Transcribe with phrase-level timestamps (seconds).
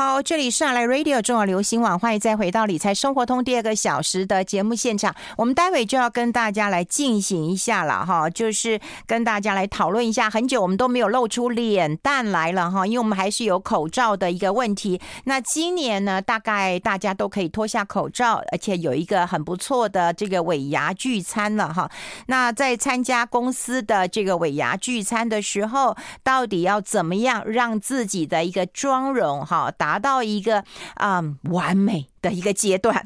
[0.00, 5.14] 好，这里是上来 Radio 中广流行网，欢迎再回到理财生活通第二个小时的节目现场。
[5.36, 14.98] 我们待会就要跟大家来进行一下了哈，就是跟大家来讨论一下，很久我们都没有露出脸蛋来了哈，因为我们还是有口罩的一个问题。
[15.24, 21.90] 那今年呢，大概大家都可以脱下口罩，而且有一个很不错的这个尾牙聚餐了哈。
[22.28, 25.94] 那在参加公司的这个尾牙聚餐的时候，
[26.24, 29.70] 到底要怎么样让自己的一个妆容哈？
[29.90, 30.60] 达到一个
[30.94, 32.06] 啊、嗯、完美。
[32.22, 33.04] 的一个阶段，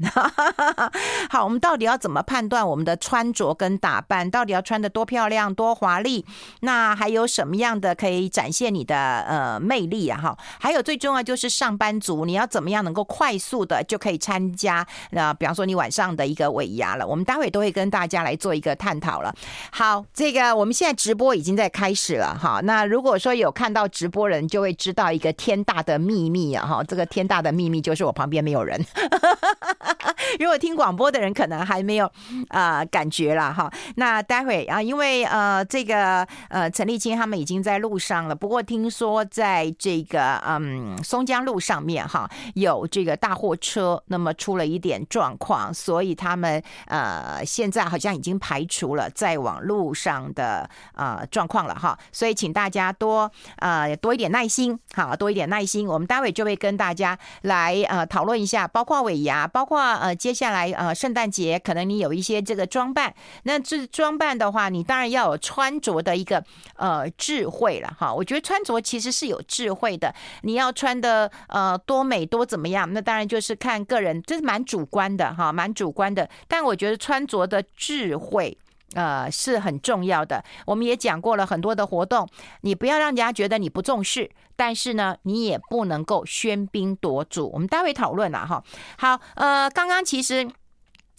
[1.30, 4.28] 好，我们到底要怎么判断我们的穿着跟打扮？
[4.30, 6.24] 到底要穿得多漂亮、多华丽？
[6.60, 8.96] 那还有什么样的可以展现你的
[9.28, 10.20] 呃魅力啊？
[10.20, 14.86] 哈，还有最重要就是上班族，你要怎么样能够快速的就可以参加？
[15.10, 19.34] 那比方说你晚上的一个尾牙了，我们待会都会跟大家来做一个探讨了。
[19.70, 22.60] 好，这个我们现在直播已经在开始了哈。
[22.64, 26.66] 那如果说有看到直播人，就会知道一个天大的秘密啊！
[26.66, 28.84] 哈，这个天大的秘密就是我旁边没有人。
[30.40, 32.10] 如果听广播的人可能还没有
[32.48, 66.40] 啊、感觉了哈，那待会啊，因为呃这个呃陈丽青他们已经在路上了，不过听说在这个嗯松江路上面哈有这个大货车，那么出了一点状况，所以他们呃现在好像已经排除了再往路上的呃状况了哈，所以请大家多呃多一点耐心，好多一点耐心，我们待会就会跟大家来呃讨论一下，包括画尾牙，包括呃，接下来呃，圣诞节可能你有一些这个装扮，那这装扮的话，你当然要有穿着的一个
[66.76, 68.14] 呃智慧了哈。
[68.14, 76.30] 我觉得穿着其实是有智慧的，你要穿的呃多美多怎么样，那当然就是看个人，这是蛮主观的哈，蛮主观的。
[76.46, 78.56] 但我觉得穿着的智慧。
[78.94, 80.42] 呃，是很重要的。
[80.66, 82.28] 我们也讲过了很多的活动，
[82.62, 87.50] 你不要让人家觉得你不重视，但是呢，你也不能够喧宾夺主。
[87.52, 88.64] 我们待会讨论了哈。
[88.96, 90.48] 好，呃，刚刚其实。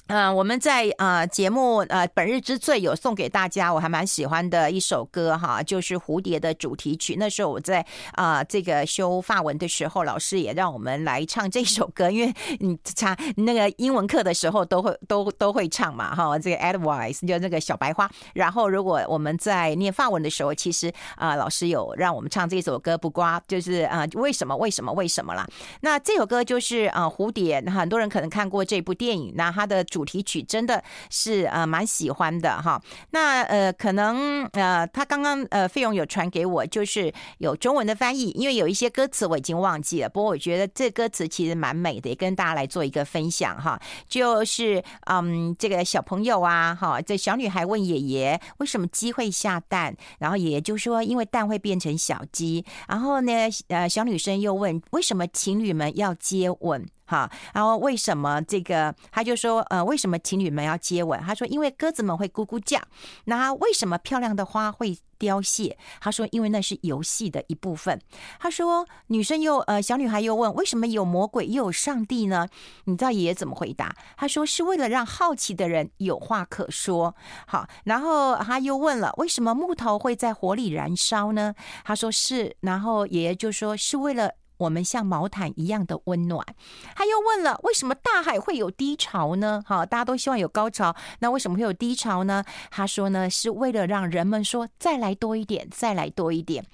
[0.08, 7.16] 嗯、我们在呃节目呃本日之最有送给大家，我还蛮喜欢的一首歌哈，就是蝴蝶的主题曲。
[7.18, 16.38] 那时候我在啊、这个修法文的时候，老师也让我们来唱这首歌，因为你唱那个英文课的时候都会都都会唱嘛哈。
[16.38, 18.08] 这个 Advice 就那个小白花。
[18.36, 25.48] 然后如果我们在念法文的时候，其实啊、老师有让我们唱这首歌，不瓜就是啊、为什么为什么为什么啦？
[25.82, 29.84] 那这首歌就是啊、蝴蝶，很多人可能看过这部电影，那它的。
[29.96, 43.80] 主题曲真的是呃蛮喜欢的哈，那呃可能呃他刚刚呃费用有传给我，就是有中文的翻译，因为有一些歌词我已经忘记了，不过我觉得这歌词其实蛮美的，也跟大家来做一个分享哈。
[44.10, 53.32] 就是嗯这个小朋友啊哈，这小女孩问爷爷为什么鸡会下蛋，然后爷爷就说因为蛋会变成小鸡，然后呢
[53.70, 56.86] 呃小女生又问为什么情侣们要接吻。
[57.08, 58.94] 好，然后为什么这个？
[59.12, 61.20] 他就说，呃，为什么情侣们要接吻？
[61.22, 62.80] 他说，因为鸽子们会咕咕叫。
[63.26, 65.78] 那为什么漂亮的花会凋谢？
[66.02, 68.02] 他说，因为那是游戏的一部分。
[68.40, 72.48] 他说，女生又呃，小女孩又问，为什么有魔鬼又有上帝呢？
[72.86, 73.96] 你知道爷爷怎么回答？
[74.18, 77.16] 他说，是为了让好奇的人有话可说。
[77.46, 81.54] 好，然后他又问了，为什么木头会在火里燃烧呢？
[81.84, 84.32] 他说是，然后爷爷就说是为了。
[84.58, 86.46] 我们像毛毯一样的温暖。
[86.96, 89.64] 他又问了：为什么大海会有低潮呢？
[89.66, 92.44] 好，大家都希望有高潮，那为什么会有低潮呢？
[92.72, 96.66] 他说呢，是为了让人们说再来多一点，再来多一点。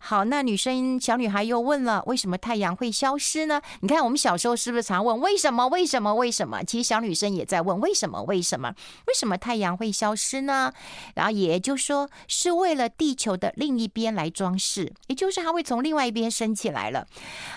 [0.00, 3.60] 好，那女生小女孩又问了：为什么太阳会消失呢？
[3.80, 5.68] 你看我们小时候是不是常问为什么？
[5.68, 6.14] 为什么？
[6.14, 6.62] 为什么？
[6.62, 8.22] 其实小女生也在问为什么？
[8.22, 8.74] 为什么？
[9.06, 10.72] 为什么太阳会消失呢？
[11.14, 17.06] 然后也就说是为了地球的另一边来装饰，也就是它会从另外一边升起来了。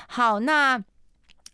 [0.08, 0.84] 好，那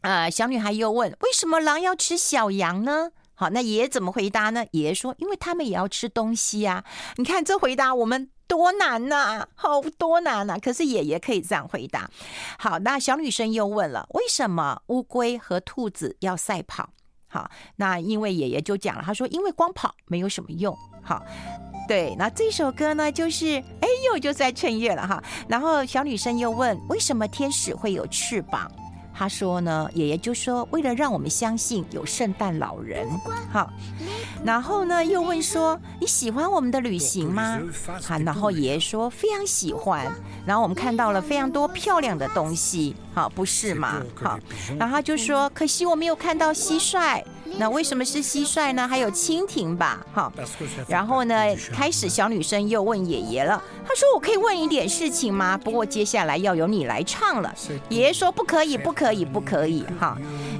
[0.02, 3.12] 呃，小女孩又问：为什么狼要吃小羊呢？
[3.34, 4.66] 好，那爷爷怎么回答呢？
[4.72, 6.84] 爷爷说：因为他们也要吃东西呀。
[7.18, 10.58] 你看这回答我们多难呐，好多难呐。
[10.58, 12.09] 可是爷爷可以这样回答。
[12.58, 16.89] 好，那小女生又问了：为什么乌龟和兔子要赛跑？
[17.28, 20.74] 好，那因为爷爷就讲了，他说：因为光跑没有什么用。
[21.04, 21.22] 好。
[21.88, 25.24] 对，那这首歌呢，就是哎呦，就在趁月了哈。
[25.48, 28.72] 然后小女生又问，为什么天使会有翅膀？
[29.18, 33.08] 他说呢，爷爷就说，为了让我们相信有圣诞老人。
[33.50, 33.72] 好，
[34.44, 37.58] 然后呢，又问说，你喜欢我们的旅行吗？
[38.04, 40.12] 好，然后爷爷说非常喜欢。
[40.46, 44.02] 然后我们看到了非常多漂亮的东西，好，不是吗？
[44.16, 44.38] 好，
[44.78, 47.24] 然后他就说，可惜我没有看到蟋蟀。
[47.57, 48.88] 那为什么是蟋蟀呢？
[48.88, 50.31] 还有蜻蜓吧，哈。
[50.88, 51.36] 然后呢，
[51.71, 55.57] 开始小女生又问爷爷了，她说：“我可以问一点事情吗？
[55.57, 57.53] 不过接下来要由你来唱了。”
[57.89, 60.18] 爷爷说：“不可以，不可以，不可以。”哈。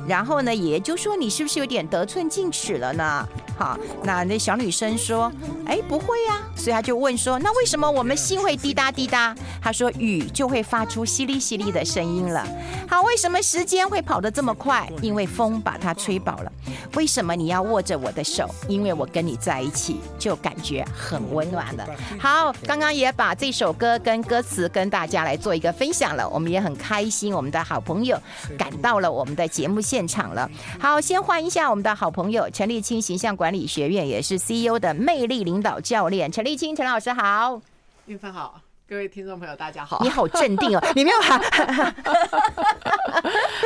[0.08, 5.32] 然后呢，爷爷就说：“你是不是有点得寸进尺了呢？”好，那那小女生说
[5.66, 12.46] ：“哎，不会呀。”所以他就问说：“那为什么我们心会滴答滴答？”他说：“雨就会发出淅沥淅沥的声音了。”
[12.88, 14.90] 好，为什么时间会跑得这么快？
[15.02, 16.52] 因为风把它吹饱了。
[16.96, 18.50] 为什么你要握着我的手？
[18.68, 21.86] 因为我跟你在一起就感觉很温暖了。
[22.20, 28.18] 好，刚刚也把这首歌跟歌词跟大家来做一个分享了，我们也很开心，我们的好朋友
[28.58, 30.50] 赶到了我们的节目现场了。
[30.80, 37.62] 好，先欢迎一下我们的好朋友陈立青形象管管理学院也是 CEO 的魅力领导教练陈立青陈老师好，
[38.08, 38.60] 韵芬好。
[38.88, 40.00] 各位听众朋友，大家好！
[40.04, 41.42] 你好镇定哦， 你没有喊，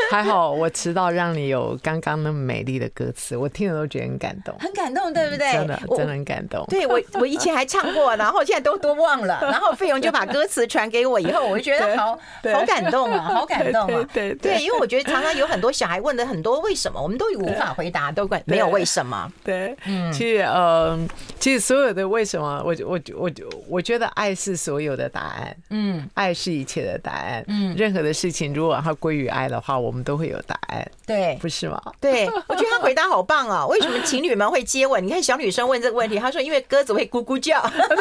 [0.09, 5.51] 还好我迟到，让你有刚刚那么美丽的歌词，我听了都觉得很感动，很感动，对不对？
[5.51, 6.65] 真的，真的很感动。
[6.69, 12.17] 对我，我以前还唱过，然后现在都都忘了， 然后费勇就把歌词传给我，以后我就觉得好
[12.53, 14.07] 好感动啊，好感动啊！
[14.13, 19.29] 对对，因为我觉得常常有很多小孩问的很多为什么，我们都无法回答，都怪没有为什么。
[19.43, 20.97] 对，嗯，其实呃，
[21.41, 23.29] 其实所有的为什么，我我我
[23.67, 25.08] 我觉得爱是所有的。
[25.09, 31.81] 答案，嗯，爱是一切的答案，嗯，任何的事情如果它归于爱的话，我们都会有答案，对，不是吗？
[31.99, 33.65] 对，我觉得他回答好棒啊！
[33.67, 35.05] 为什么情侣们会接吻？
[35.05, 37.95] 你看小女生问这个问题， 她说因为鸽子会咕咕叫，对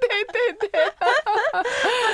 [0.00, 0.70] 对对对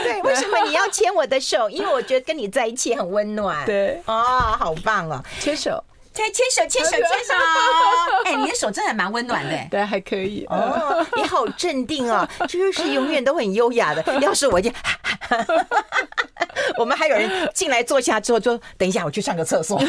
[0.05, 1.69] 对，为什么你要牵我的手？
[1.69, 4.23] 因为我觉得跟你在一起很温暖，对，哦，
[4.59, 5.83] 好棒哦，牵手。
[6.15, 7.35] 再牵手，牵手， 牵手！
[8.25, 9.59] 哎，你的手真的蛮温暖的。
[9.71, 10.47] 对，还可以。
[10.49, 14.21] 哦， 你好镇定哦，就是永远都很优雅的。
[14.21, 14.71] 要是我就，
[16.79, 19.83] 我们还有人进来坐下之后，就等一下，我去上个厕所。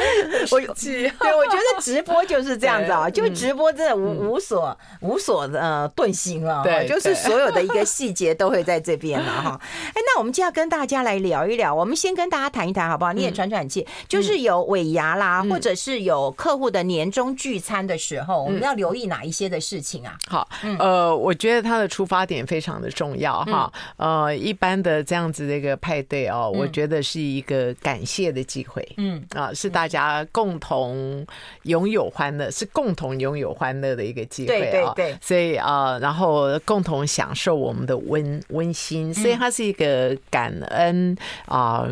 [0.50, 9.60] 我 对，我觉得直播就是这样子啊，就直播真的无无所无所呃遁形了，对，就是所有的一个细节都会在这边了 哈。
[9.88, 13.12] 哎，那我们就要跟大家来聊一聊，我们先跟大家谈一谈好不好？
[13.12, 20.16] 你也喘喘气，就是有尾牙啦，或者是有客户的年终聚餐的时候，我们要留意哪一些的事情啊？
[20.28, 20.48] 好，
[20.78, 23.72] 呃，我觉得它的出发点非常的重要哈。
[23.96, 29.20] 呃，一般的这样子的一个派对哦，我觉得是一个感谢的机会，嗯。
[29.34, 30.00] 啊，是大家。
[30.00, 31.24] 啊，共同
[31.64, 41.14] 拥有欢乐是共同拥有欢乐的一个机会啊，对对，所以啊，然后共同享受我们的温温馨，所以它是一个感恩
[41.44, 41.86] 啊，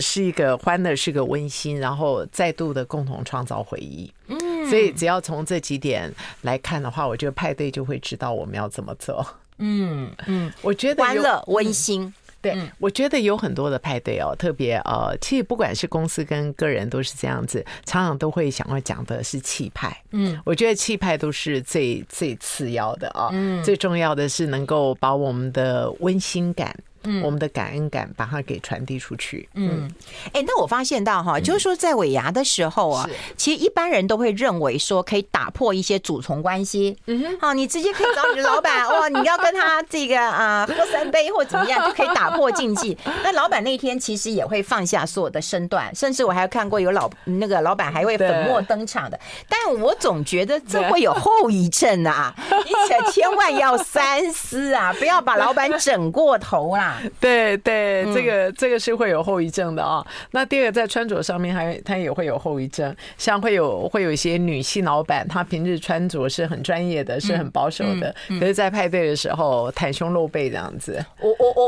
[0.00, 4.12] 是一个欢乐，是个温馨，然后再度的共同创造回忆。
[4.26, 6.12] 嗯，所以只要从这几点
[6.42, 9.24] 来看的话，我觉得派对就会知道我们要怎么做。
[9.58, 12.12] 嗯嗯， 我觉得欢乐温馨。
[12.42, 19.96] 对，我觉得有很多的派对哦，特别呃，其实不管是公司跟个人都是这样子，常常都会想要讲的是气派。
[20.10, 26.76] 嗯，我觉得气派都是最最次要的啊，嗯，最重要的是能够把我们的温馨感。
[27.04, 29.48] 嗯，我们的感恩感把它给传递出去。
[29.54, 29.90] 嗯，
[30.26, 36.96] 哎、欸，那我发现到哈，就是说在尾牙的时候啊，其实一般人都会认为说可以打破一些主从关系。
[37.06, 42.96] 嗯哼，好，你直接可以找你的老板，哇， 你要跟他这个啊喝三杯或怎么样，就可以打破禁忌。
[43.22, 49.18] 那老板那天其实也会放下所有的身段，甚至我还有看过有老那个老板还会粉墨登场的。
[49.48, 52.34] 但我总觉得这会有后遗症啊，
[52.64, 56.91] 你且千万要三思啊，不要把老板整过头啦。
[57.20, 60.04] 对对，这个这个是会有后遗症的啊。
[60.32, 71.04] 那第二个在穿着上面还它也会有后遗症，像会有会有一些女性老板，她平日穿着是很专业的，是很保守的，可是在派对的时候袒胸露背这样子。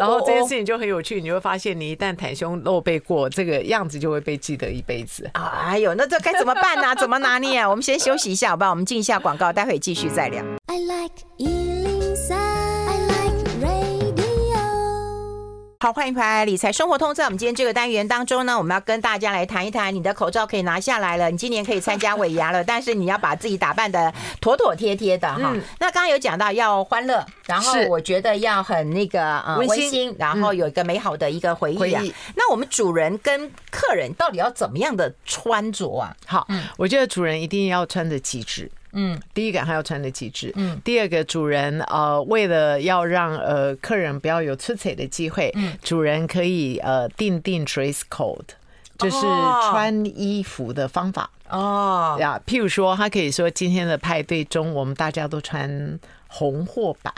[0.01, 5.31] 然后这件事情就很有趣，你会发现你一旦袒胸露背过，这个样子就会被记得一辈子。
[5.35, 6.95] 哎呦，那这该怎么办呢？
[6.99, 7.69] 怎么拿捏啊？
[7.69, 8.71] 我们先休息一下，好吧？
[8.71, 10.43] 我们进一下广告，待会继续再聊。
[10.67, 11.15] I like
[15.85, 17.15] 好，欢迎回来理财生活通。
[17.15, 24.11] 在我们今天这个单元当中呢，我们要跟大家来谈一谈，你的口罩可以拿下来了，你今年可以参加尾牙了，但是你要把自己打扮的
[24.41, 25.53] 妥妥帖帖的哈。
[25.79, 32.03] 那刚刚有讲到要欢乐，然后我觉得要很那个呃温馨，然后有一个美好的一个回忆啊。
[32.35, 36.17] 那我们主人跟客人到底要怎么样的穿着啊？
[36.25, 36.49] 好，
[36.79, 38.71] 我觉得主人一定要穿得极致。
[38.95, 40.53] 嗯，第一个还要穿的极致。
[40.57, 48.55] 嗯，第二个主人呃，为了要让呃客人不要有出彩的机会，嗯，主人可以呃定定 dress code，
[48.99, 49.21] 就是
[49.69, 52.41] 穿衣服的方法哦呀。
[52.47, 55.99] 譬如说，他可以说今天的派对中，我们大家都穿
[56.29, 57.13] 红或白。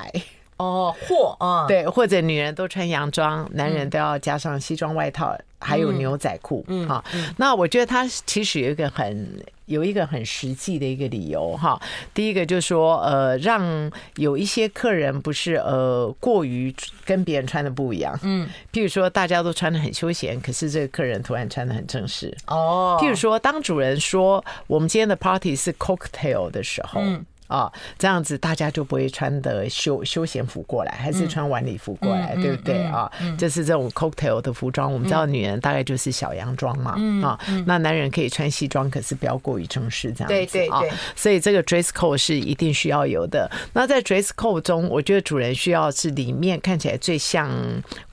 [0.58, 7.04] 哦，或啊，对，或者女人都穿洋装，男人都要加上西装外套，还有牛仔裤，嗯啊。
[7.36, 11.78] 那我觉得他其实有一个很有一个很实际的一个理由哈。
[12.14, 22.96] 第一个就是说，呃，让有一些客人不是呃过于跟别人穿的不一样，嗯，譬如说大家都穿的很休闲，可是这个客人突然穿的很正式，哦。
[22.98, 27.26] 譬如说，当主人说我们今天的 party 是 cocktail 的时候，嗯。
[27.46, 33.10] 啊、哦，这样子大家就不会穿的休休闲服过来，还是穿晚礼服过来，嗯、对不对啊？
[33.38, 36.92] 就是这种 cocktail 的服装，我们知道女人大概就是小洋装嘛，
[37.26, 40.90] 啊、那男人可以穿西装，可是不要过于正式这样子，对对对。
[41.14, 43.50] 所以这个 dress code 是一定需要有的。
[43.72, 47.50] 那在 dress code 中，我觉得主人需要是里面看起来最像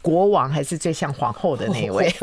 [0.03, 2.13] 国王，还是最像皇后的那一位？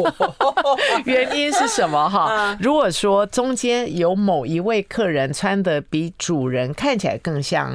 [1.05, 2.09] 原因是什么？
[2.09, 7.75] 哈，如果说中间有某一位客人穿的比主人看起来更像。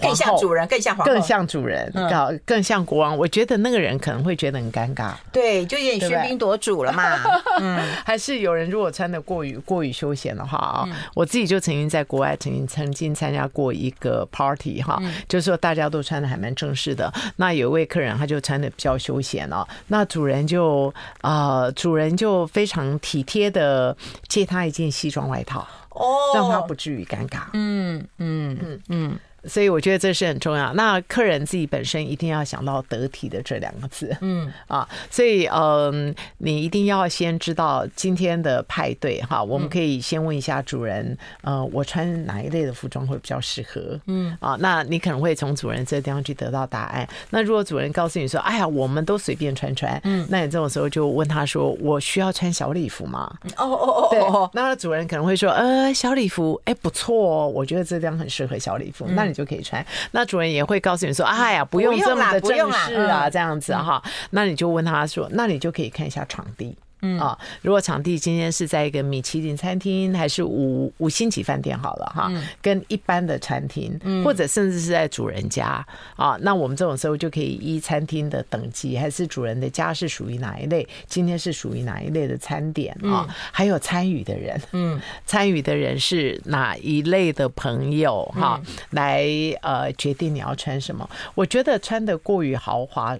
[0.00, 3.16] 更像主人，更像皇后，更像主人，更更像国王。
[3.16, 7.18] 我觉得那个人可能会觉得很尴尬，对，就有点喧宾夺主了嘛。
[7.60, 17.12] 嗯，还是有人如果穿的过于过于休闲的话啊，我自己就曾经在国外曾经曾经参加过一个 party 哈，就是说大家都穿的还蛮正式的。
[17.36, 20.92] 那有一位客人他就穿的比较休闲哦，那主人就
[21.22, 23.96] 呃主人就非常体贴的
[24.28, 27.42] 借他一件西装外套哦，让他不至于尴尬。
[27.52, 29.18] 嗯嗯嗯嗯。
[29.44, 30.72] 所以我觉得这是很重要。
[30.74, 43.98] 那客人自己本身一定要想到得体的这两个字，嗯啊，所以嗯，你一定要先知道今天的派对哈，我们可以先问一下主人，呃，我穿哪一类的服装会比较适合？
[44.06, 47.08] 嗯啊，那你可能会从主人这个地方去得到答案。
[47.30, 53.32] 那如果主人告诉你说，哎呀，我们都随便穿穿，嗯，那你这种时候就问他说，我需要穿小礼服吗？
[53.56, 54.20] 哦哦哦，对，
[54.52, 59.29] 那主人可能会说，呃，小礼服，哎，不错哦，我觉得这地方很适合小礼服，那。
[59.30, 72.30] 你就可以穿，那主人也会告诉你说：“哎呀，不用这么的正式啊，这样子哈。”那你就问他说：“那你就可以看一下场地。”嗯啊，如果场地今天是在一个米其林餐厅，还是五五星级饭店好了哈，
[72.60, 75.84] 跟一般的餐厅，或者甚至是在主人家
[76.16, 83.26] 啊，那我们这种时候就可以依餐厅的等级，还是主人的家是属于哪一类，今天是属于哪一类的餐点啊？
[83.50, 88.60] 还有参与的人，嗯，参与的人是哪一类的朋友哈？
[88.90, 89.26] 来
[89.62, 91.08] 呃决定你要穿什么。
[91.34, 93.16] 我觉得穿的过于豪华。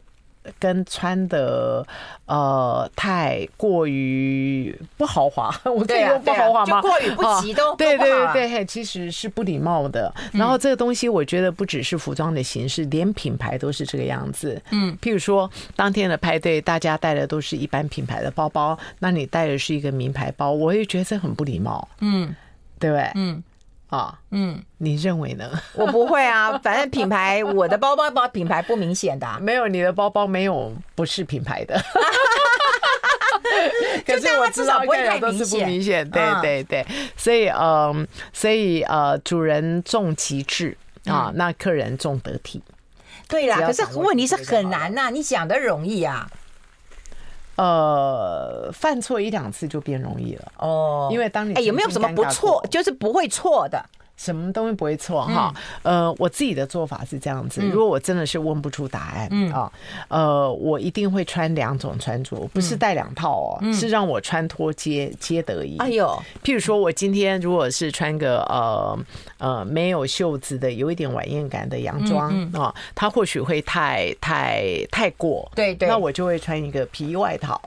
[0.58, 1.86] 跟穿的
[2.26, 6.80] 呃太过于不豪华， 我可以用不豪华吗？
[6.80, 10.12] 就过于不齐都对对对对，其实是不礼貌的。
[10.32, 14.60] 然后这个东西，我觉得不只是服装的形式，连品牌都是这个样子。
[14.70, 21.88] 嗯，譬如说当天的派对，大家带的都是一般品牌的包包，那你带的是一个名牌包，我也觉得这很不礼貌。
[22.00, 22.34] 嗯，
[22.78, 23.10] 对不对？
[23.14, 23.42] 嗯。
[23.90, 25.50] 啊，嗯，你认为呢？
[25.74, 31.78] 我不会啊， 反正品牌，我的包包包品牌不明显的，没有你的包包没有不是品牌的，
[34.06, 42.62] 可是我知道不会太明显，对对对，所以嗯，所以呃，主人重其制啊，那客人重得体，
[43.28, 46.28] 对啦，可是问题是很难呐，你讲的容易啊。
[47.60, 53.84] 呃，犯错一两次就变容易了哦，因为当你哎有没有什么不错，就是不会错的。
[54.20, 55.54] 什么东西不会错哈？
[55.82, 59.72] 呃，我自己的做法是这样子：如果我真的是问不出答案啊，
[60.08, 65.78] 呃，我一定会穿两种穿着，不是带两套哦，是让我穿脱皆皆得意。
[65.78, 66.06] 哎呦，
[66.44, 68.98] 譬如说我今天如果是穿个呃
[69.38, 77.58] 呃没有袖子的，有一点晚宴感的洋装啊，它或许会太太太过，对对，那我就会穿一个皮衣外套。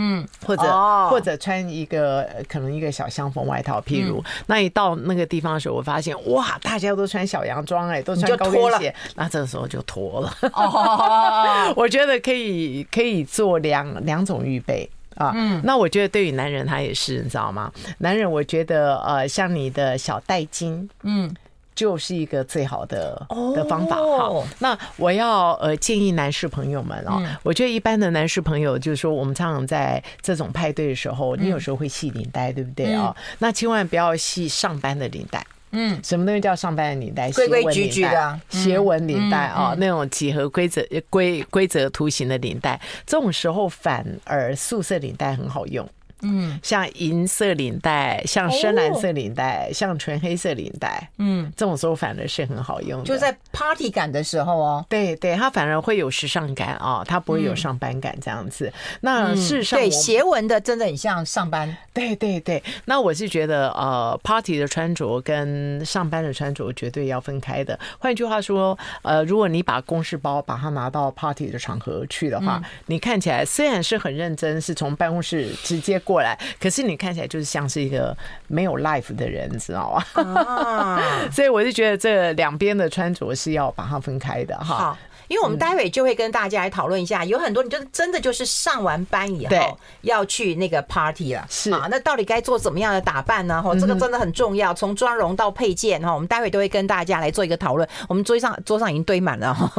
[0.00, 10.32] 嗯，或者、哦、或者穿一个可能一个小香风外套，譬如，嗯、那一到那个地方的时候，我发现哇，大家都穿小洋装，哎，都穿高跟鞋，那这个时候就脱了。
[10.52, 15.32] 哦、 我觉得可以可以做两两种预备啊。
[15.34, 17.72] 嗯，那我觉得对于男人他也是，你知道吗？
[17.98, 21.34] 男人我觉得呃，像你的小戴金，嗯。
[21.78, 24.44] 就是一个最好的的方法哈。
[24.58, 33.14] 那我要呃建议男士朋友们哦，我觉得一般的男士朋友就是说，我们常常在这种派对的时候，你有时候会系领带，对不对啊？
[33.38, 35.46] 那千万不要系上班的领带。
[35.70, 37.30] 嗯，什么东西叫上班的领带？
[37.30, 45.88] 规规矩矩的斜纹领带啊，那种几何规则规规则图形的领带，这种时候反而素色领带很好用。
[46.22, 54.84] 嗯，像银色领带，像深蓝色领带，像纯黑色领带，嗯，这种时候反而是很好用的，就在 party 感的时候哦。
[54.88, 58.72] 对对，它反而会有时尚感啊，它不会有上班感这样子。
[59.00, 61.76] 那事实上，对斜纹的真的很像上班。
[61.92, 67.78] 对对对，那我是觉得呃，party 的穿着跟上班的穿着绝对要分开的。
[67.98, 80.32] 换句话说，呃，如果你把公事包把它拿到 party 的场合去的话，你看起来虽然是很认真，是从办公室直接过来，可是你看起来就是像是一个没有 life 的人，你知道吗？
[80.40, 84.96] 啊， 所以我就觉得这两边的穿着是要把它分开的哈。
[85.28, 93.60] 因为我们待会就会跟大家来讨论一下，有很多你就真的就是上完班以后要去那个 party 了，是啊，那到底该做怎么样的打扮呢？
[93.62, 97.86] 哈，这个真的很重要，从妆容到配件哈，我们待会都会跟大家来做一个讨论。
[98.08, 99.70] 我们桌上桌上已经堆满了哈。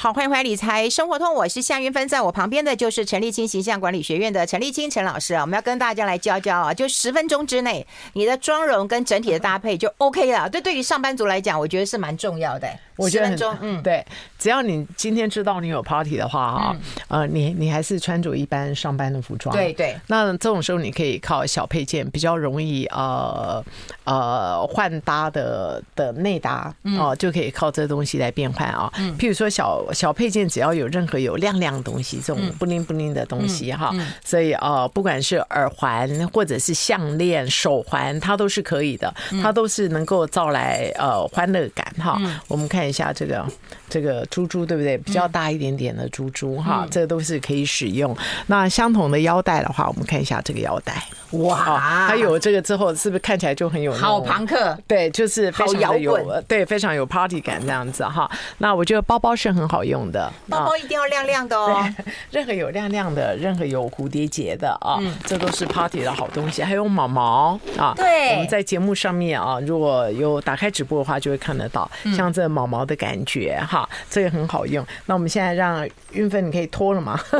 [0.00, 10.48] 好，欢迎回来理财生活通，我是夏云芬，在我旁边的就是陈立青形象管理学院的陈立青陈老师啊，我们要跟大家来教教啊，就十分钟之内，你的妆容跟整体的搭配就 OK 了。
[10.48, 12.68] 这，对于上班族来讲，我觉得是蛮重要的。
[12.98, 14.04] 我觉得很，嗯，对，
[14.40, 16.76] 只要你今天知道你有 party 的话，哈，
[17.06, 19.96] 呃，你你还是穿着一般上班的服装，对对。
[20.08, 23.64] 那这种时候你可以靠小配件，比较容易呃
[24.02, 28.92] 呃换搭的的内搭哦，就可以靠这东西来变换啊。
[29.16, 42.20] 譬如说小小配件，只要有任何有亮亮的东西，这种布灵布灵的东西哈，所以呃，不管是耳环或者是项链、手环，它都是可以的，它都是能够造来呃欢乐感哈。
[42.48, 42.87] 我们看。
[42.88, 43.44] 一下这个
[43.88, 44.96] 这个珠珠对不对？
[44.98, 48.16] 比较大一点点的珠珠哈，这个都是可以使用。
[48.46, 51.02] 那相同的腰带的话，我们看一下这个腰带。
[51.32, 54.76] 哇，它有这个之后，是不是看起来就很有好朋克？
[54.86, 58.30] 对，就是非常的有对，非常有 party 感这样子哈。
[58.58, 61.86] 那我觉得包包是很好用的，包包一定要亮亮的哦。
[62.30, 66.62] 任何有亮亮的，任何有蝴蝶结的啊，这都是 party 的好东西。
[66.62, 74.84] 还有毛毛啊，对，我们在节目上面啊，如果有打开直播的话，就会看得到，像这毛毛的感觉哈，这个很好用。
[75.06, 77.18] 那我们现在让运芬，你可以脱了吗？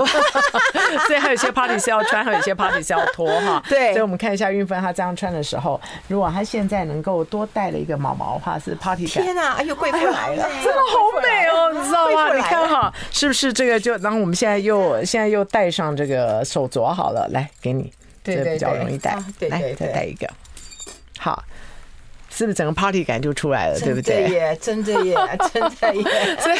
[1.06, 3.62] 所以还有些 party 是要穿，还有一些 party 是要脱哈。
[3.68, 9.22] 对，所以我们看一下运芬她这样穿的时候，如果他现在能够多带了一个毛毛的话，是 party 感。
[9.24, 12.34] 天哪，哎呦，贵妇来了， 真的好美哦，你知道吗？
[12.34, 13.96] 你看哈，是不是这个就？
[13.98, 17.92] 然后我们现在又现在又戴上这个手镯好了，来给你，
[18.24, 19.16] 这个比较容易戴，
[19.48, 20.28] 来再戴一个，
[21.18, 21.42] 好。
[22.38, 24.14] 是不是整个 party 感就出来了，对不对？
[24.14, 25.16] 真的耶，真的耶，
[25.52, 26.36] 真的耶。
[26.38, 26.58] 所以，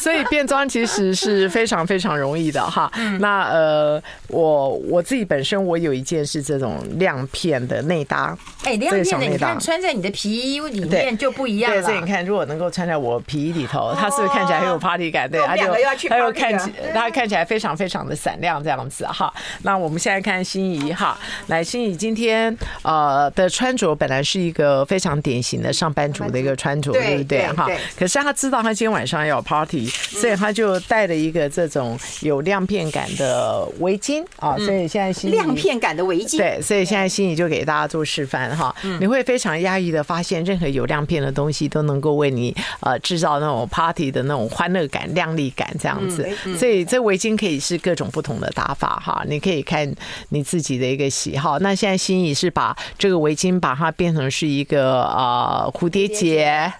[0.00, 2.90] 所以变装其实是非常非常容易的哈。
[3.20, 11.80] 那呃，我我自己本身我有一件是这种亮片的内搭，哎，亮片的你看穿在你的皮衣里面就不一样了。
[11.80, 15.30] 对，所以你看，如果能够穿在我皮衣里头，它是不是看起来很有 party 感？
[15.30, 15.72] 对，它就
[16.08, 19.32] 它又看起它看起来非常非常的闪亮这样子哈。
[19.62, 25.11] 那我们现在看心仪哈，来，心仪今天呃的穿着本来是一个非常。
[25.20, 27.46] 典型的上班族的一个穿着，对不对？
[27.52, 34.56] 哈，可是他知道他今天晚上要 party，所以他就带了一个这种有亮片感的围巾啊。
[34.58, 38.74] 所以现在心怡亮片感的围巾，对，所以现在心怡就给大家做示范哈。
[39.00, 46.28] 你会非常压抑的发现，任何有亮片的东西都能够为你呃制造那种 party 的那种欢乐感、亮丽感这样子。
[46.56, 49.92] 所以这围巾可以是各种不同的打法哈，你可以看
[50.28, 51.58] 你自己的一个喜好。
[51.58, 55.01] 那现在心怡是把这个围巾把它变成是一个。
[55.02, 56.72] 啊，蝴蝶结。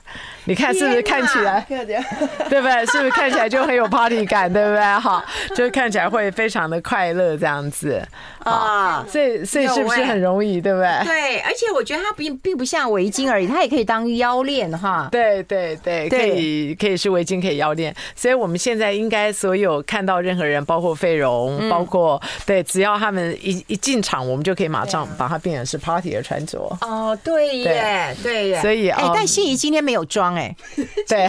[0.44, 2.87] 你看是不是看起来， 对不对？
[2.87, 4.81] 是不是看起来就很有 party 感，对不对？
[5.00, 8.02] 哈，就是看起来会非常的快乐这样子
[8.40, 9.05] 啊。
[9.09, 11.05] 所以，所以是不是很容易，对不对？
[11.05, 15.09] 对，而且我觉得它并并不像围巾而已，它也可以当腰链哈。
[15.12, 17.94] 对对对，可以可以是围巾，可以腰链。
[18.16, 26.59] 所以我们现在应该所有看到任何人，包括费荣，包括对，只要他们一一进场，我们就可以马上把它变成是 party 的穿着。
[26.81, 28.61] 哦，对耶，对耶。
[28.61, 30.37] 所以，哎，但心怡今天没有妆。
[30.37, 30.57] 哎，
[31.09, 31.25] 对，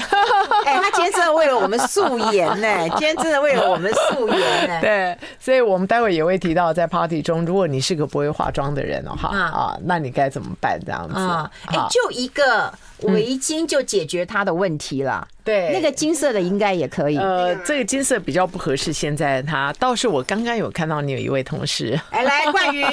[0.66, 4.80] 哎， 他今天真的为了我们素颜呢，今天真的为了我们素颜呢。
[4.82, 10.80] 对，所以我们待会也会提到，在 party 中，如果你是个不会化妆的人的话，啊，那你该怎么办？
[10.86, 15.28] 这样子啊，哎，就一个围巾就解决他的问题了。
[15.44, 17.18] 对，那个金色的应该也可以。
[17.18, 18.94] 呃，这个金色比较不合适。
[18.94, 22.86] 现在他倒是我刚刚有看到你有一位同事，哎，来冠云，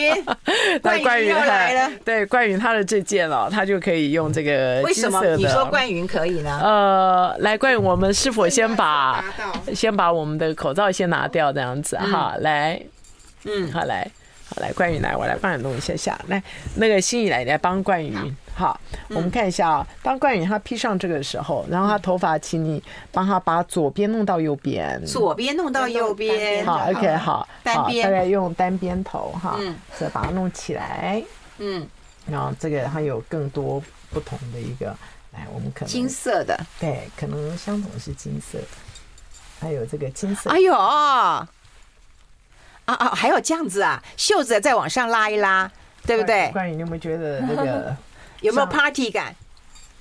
[0.83, 1.93] 冠云 又来了。
[2.05, 5.21] 对，冠云他的这件哦，他就可以用这个金色的。
[5.21, 6.61] 为什么你说冠云可以呢？
[6.61, 9.25] 呃，来冠云，我们是否先把
[9.73, 12.35] 先把我们的口罩先拿掉，这样子哈？
[12.41, 12.83] 来，
[13.45, 14.11] 嗯，好来。
[14.51, 16.21] 好，来冠宇来，我来帮你弄一下下。
[16.27, 16.43] 来，
[16.75, 18.13] 那个心怡来，来帮冠宇。
[18.53, 19.87] 好，我们看一下啊。
[20.03, 22.83] 当冠宇他披上这个的时候，然后他头发，请你
[23.13, 26.67] 帮他把左边弄到右边，左边弄到右边。
[26.67, 29.57] 好，OK，好，单边，大概用单边头哈，
[29.97, 31.23] 再把它弄起来。
[31.59, 31.87] 嗯，
[32.27, 34.87] 然后这个它有更多不同的一个，
[35.33, 38.67] 来，我们可能金色的，对，可能相同是金色的，
[39.61, 40.51] 还有这个金色。
[40.51, 40.75] 哎呦。
[42.95, 45.71] 啊，还有这样子啊，袖子再往上拉一拉，
[46.07, 46.51] 对不对？
[46.53, 47.97] 关羽，你有没有觉得那个
[48.41, 49.35] 有没有 party 感？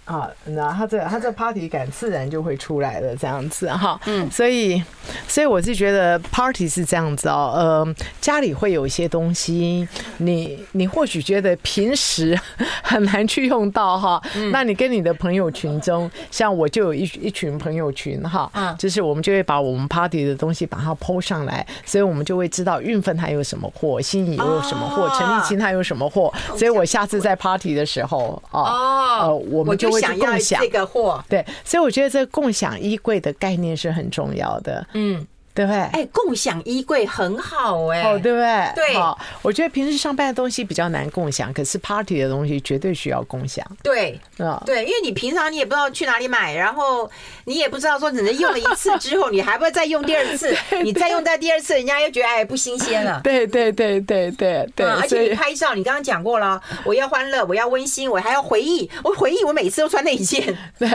[0.10, 4.00] 啊，那他这他这 party 感自然就会出来了，这样子哈。
[4.08, 4.84] 嗯，所以
[5.28, 12.36] 所以我是觉得 party 是这样子哦，呃，家里会有一些东西，你你或许觉得平时
[12.82, 14.20] 很难去用到哈。
[14.36, 29.99] 嗯，那你跟你的朋友群中，像我就有一一群朋友群哈，嗯，就是我们就会把我们 party 的东西把它 po 上来，所以我们就会知道运分他有什么货，心仪有什么货，陈立青他有什么货，所以我下次在 party 的时候啊，呃，我们就会。
[30.00, 35.26] 想要这个货，对，所以我觉得这个共享衣柜的概念是很重要的，嗯。
[35.60, 35.78] 对不对？
[35.92, 38.72] 哎，共享衣柜很好哎，哦，对不对？
[38.74, 43.66] 对，好，我觉得平时上班的东西比较难共享，可是 party 的东西绝对需要共享。
[43.84, 47.12] 对，啊，对，因为你平常你也不知道去哪里买，然后
[47.44, 53.20] 你也不知道说只能用了一次之后，你还不会再用第二次， 你再用在第二次，人家又觉得哎不新鲜了。
[53.26, 60.58] 对对对对对对，而且你拍照，你刚刚讲过了，我要欢乐，我要温馨，我还要回忆，我回忆我每次都穿那一件。
[60.80, 60.90] 对。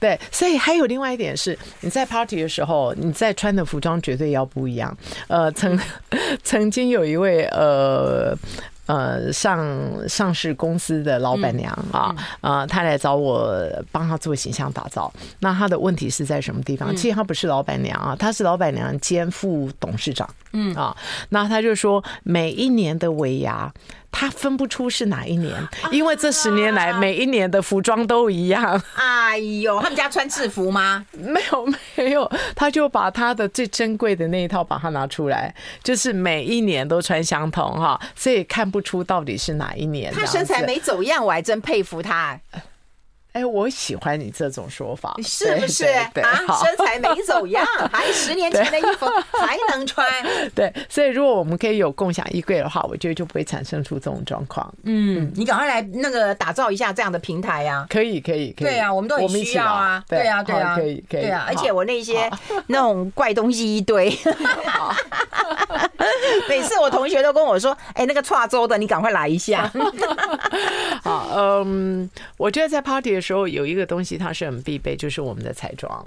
[0.00, 4.96] 对，所以还有另外一点是，你在 party 的时候，你在穿的服装绝对要不一样。
[5.26, 5.78] 呃，曾
[6.42, 8.36] 曾经有一位呃
[8.86, 15.12] 呃上上市公司的老板娘啊啊，她来找我帮她做形象打造。
[15.40, 16.94] 那她的问题是在什么地方？
[16.94, 20.28] 其实她不是老板娘啊，她是老板娘兼副董事长。
[20.52, 20.96] 嗯啊，
[21.30, 23.72] 那他就说每一年的尾牙。
[24.10, 25.54] 他分不出是哪一年，
[25.92, 28.82] 因为这十年来每一年的服装都一样。
[28.94, 31.04] 哎呦，他们家穿制服吗？
[31.12, 40.12] 没有没有，他就把他的最珍贵的那一套把它拿出来，就是每一年都穿相同哈，所以看不出到底是哪一年。
[40.12, 42.36] 他身材没走样，我还真佩服他。
[43.38, 46.42] 哎，我喜欢你这种说法，是不是啊？
[46.64, 49.06] 身材没走样，还十年前的衣服
[49.38, 50.04] 还能穿。
[50.56, 54.72] 对，所以如果我们可以有共享衣柜的话，我觉得就不会产生出这种状况。
[54.82, 57.86] 嗯，你赶快来那个打造一下这样的平台呀！
[57.88, 58.68] 可以，可以，可以。
[58.68, 60.02] 对啊，我们都很需要啊。
[60.08, 61.20] 对啊，对啊，可以，可以。
[61.20, 62.28] 对啊，而且我那些
[62.66, 64.10] 那种怪东西一堆，
[66.48, 69.70] 每次我同学都跟我说：“哎，那个跨州的，你赶快来一下。”
[71.04, 76.02] 好，嗯，我觉得在 party 的时时候有一个东西，它是很必备，就是我们的彩妆。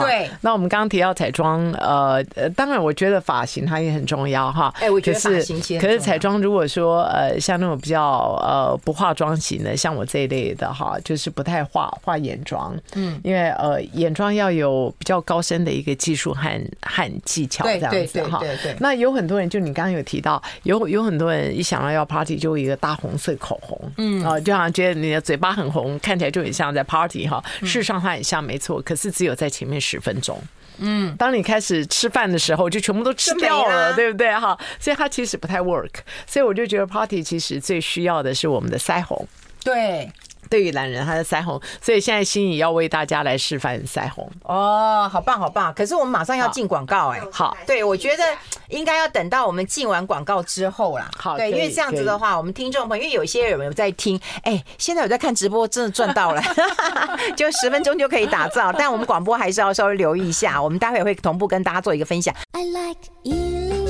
[0.00, 4.72] 对，那我们刚刚提到彩妆，呃呃，当然我觉得发型它也很重要哈。
[4.80, 16.50] 哎，我觉得发型可是彩妆如果说呃像那种比较呃不化妆型的，像我这一类的哈，就是不太化化眼妆，嗯，因为呃眼妆要有比较高深的一个技术和
[16.82, 18.40] 和技巧这样子哈。
[18.40, 18.74] 对对。
[18.80, 27.40] 那有很多人就你刚刚有提到，有有很多人一想到要 party 就一个大红色口红，嗯啊，就好像觉得你的嘴巴很红，看起来就很像在 party 哈。
[27.60, 29.75] 事实上它很像没错，可是只有在前面。
[29.80, 30.40] 十分钟，
[30.78, 34.32] 嗯，当你开始吃饭的时候，就全部都吃掉了，对不对？
[34.34, 35.90] 哈，所以它其实不太 work。
[36.26, 39.26] 所以我就觉得 party 其实最需要的是我们的腮红，
[39.62, 40.10] 对。
[40.48, 44.30] 对于男人，他的腮红，所以现在心怡要为大家来示范腮红。
[44.42, 45.72] 哦，好棒，好棒！
[45.74, 48.22] 可是我们马上要进广告，哎，好，对，我觉得
[48.68, 51.10] 应该要等到我们进完广告之后啦。
[51.16, 54.20] 好，对，因为这样子的话，我们听众朋友，因为有些人有没有在听？
[54.42, 56.42] 哎，现在有在看直播，真的赚到了，
[57.36, 58.72] 就十分钟就可以打造。
[58.72, 62.34] 但我们广播还是要稍微留意一下，我们待会会同步跟大家做一个分享。
[62.52, 63.85] I like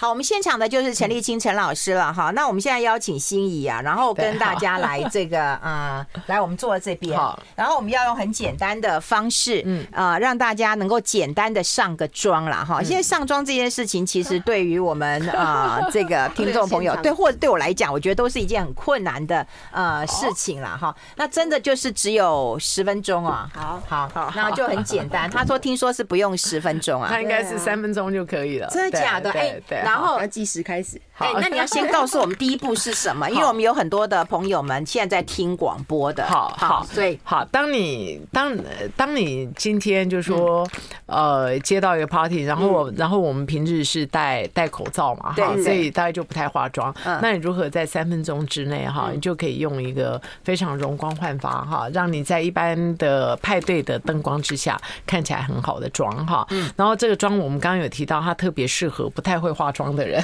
[0.00, 2.30] 好，我们现场的就是陈立青陈老师了哈。
[2.30, 7.18] 那我们现在邀请心仪啊，然后跟大家来这个啊、 呃，来我们坐这边。
[7.18, 12.80] 好，然后我们要用很简单的方式，嗯啊、呃，让大家能够简单的上个妆啦哈。
[12.80, 20.94] 现在上妆这件事情，其实 对于我们啊、呃、 这个听众朋友，对或者对我来讲，我觉得都是一件很困难的呃事情了哈。
[21.16, 23.50] 那真的就是只有十分钟啊。
[23.52, 25.28] 好，好，好，那就很简单。
[25.28, 28.68] 他说听说是不用十分钟啊，他应该是三分钟就可以了。
[28.70, 29.32] 真的假的？
[29.32, 29.87] 哎，对。
[29.88, 31.00] 然后要计时开始。
[31.16, 33.28] 哎，那你要先告诉我们第一步是什么？
[33.28, 36.24] 因为我们有很多的朋友们现在在听广播的。
[36.26, 38.56] 好好，所以好，当你当
[38.96, 40.64] 当你今天就说，
[41.06, 46.94] 呃接到一个 party，然后然后我们平日是戴戴口罩嘛，哈，所以大概就不太化妆。
[47.20, 56.46] 那你如何在三分钟之内哈，你就可以用一个非常容光焕发哈，让你在一般的派对的灯光之下看起来很好的妆哈。
[56.76, 60.22] 然后这个妆我们刚刚有提到，它特别适合不太会化妆的人，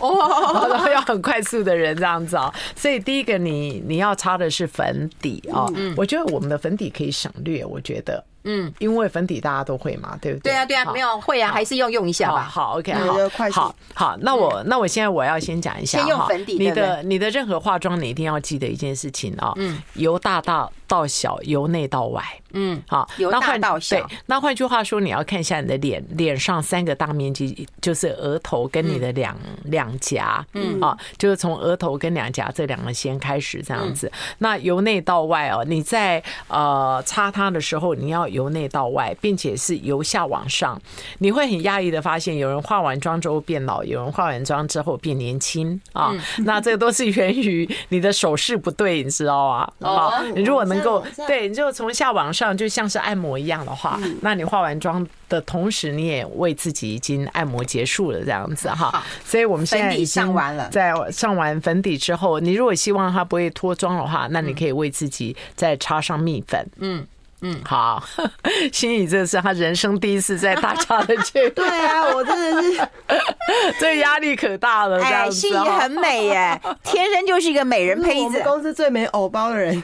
[0.70, 2.52] 然后要很快速的人这样子啊。
[2.74, 8.24] 所以第一个你你要擦的是粉底啊，我觉得我们的粉底可以省略，我觉得。
[8.46, 10.52] 嗯，因为粉底大家都会嘛，对不对？
[10.52, 12.42] 对啊，对啊，没有会啊，还是要用一下吧。
[12.42, 16.58] 好，OK，好，好，好，那我那我现在我要先讲一下，先用粉底。
[16.58, 22.22] 你的你的任何化妆，你一定要记得一件事情啊，嗯，由大到到小，由内到外。
[22.56, 23.96] 嗯，好，由大到小。
[23.96, 34.10] 对，那换句话说，你要看一下你的脸，脸上三个大面积，就是额头跟你的两两颊，嗯，啊，就是从额头跟两颊这两个先开始这样子。
[34.38, 40.80] 那由内到外哦，你在呃擦它的时候，你要由内到外，并且是由下往上。
[41.18, 46.12] 你会很讶异的发现，有人化完妆之后变老，有人化完妆之后变年轻啊。
[46.44, 49.72] 那这都是源于你的手势不对，你知道吗？
[49.80, 52.56] 啊，你 如果能够对，你就从下往上。
[52.56, 59.02] 就像是按摩一样的话，那你化完妆的同时，你也为自己已经按摩结束了，这样子哈。
[59.24, 66.66] 所以我们现在已经上完了，在上完粉底之后，你如果希望它不会脱妆的话，那你可以为自己再擦上蜜粉。
[66.78, 67.06] 嗯。
[67.46, 68.02] 嗯，好，
[68.72, 71.46] 心怡这是他人生第一次在大家的剧。
[71.54, 72.88] 对啊，我真的是，
[73.78, 74.98] 这压力可大了。
[75.04, 78.24] 哎，心怡很美耶，天生就是一个美人胚子。
[78.24, 79.82] 我们公司最美偶包的人。